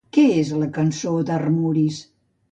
Què 0.15 0.21
és 0.43 0.53
la 0.61 0.69
cançó 0.77 1.11
d'Armuris? 1.27 2.01